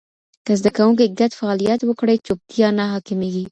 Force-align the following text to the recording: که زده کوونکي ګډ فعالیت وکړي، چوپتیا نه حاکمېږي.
که 0.45 0.53
زده 0.59 0.69
کوونکي 0.77 1.05
ګډ 1.19 1.31
فعالیت 1.39 1.81
وکړي، 1.85 2.15
چوپتیا 2.25 2.67
نه 2.77 2.83
حاکمېږي. 2.93 3.45